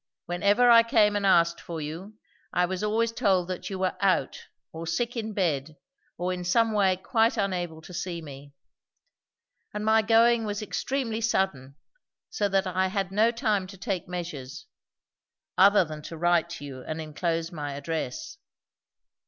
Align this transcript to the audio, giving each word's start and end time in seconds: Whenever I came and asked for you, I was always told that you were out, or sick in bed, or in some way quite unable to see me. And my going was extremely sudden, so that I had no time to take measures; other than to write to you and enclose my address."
Whenever 0.25 0.67
I 0.67 0.81
came 0.81 1.15
and 1.15 1.27
asked 1.27 1.61
for 1.61 1.79
you, 1.79 2.15
I 2.51 2.65
was 2.65 2.83
always 2.83 3.11
told 3.11 3.47
that 3.49 3.69
you 3.69 3.77
were 3.77 3.95
out, 3.99 4.47
or 4.71 4.87
sick 4.87 5.15
in 5.15 5.31
bed, 5.31 5.75
or 6.17 6.33
in 6.33 6.43
some 6.43 6.73
way 6.73 6.97
quite 6.97 7.37
unable 7.37 7.83
to 7.83 7.93
see 7.93 8.19
me. 8.19 8.51
And 9.75 9.85
my 9.85 10.01
going 10.01 10.43
was 10.43 10.63
extremely 10.63 11.21
sudden, 11.21 11.75
so 12.31 12.49
that 12.49 12.65
I 12.65 12.87
had 12.87 13.11
no 13.11 13.29
time 13.29 13.67
to 13.67 13.77
take 13.77 14.07
measures; 14.07 14.65
other 15.55 15.85
than 15.85 16.01
to 16.01 16.17
write 16.17 16.49
to 16.49 16.65
you 16.65 16.81
and 16.81 16.99
enclose 16.99 17.51
my 17.51 17.73
address." 17.73 18.39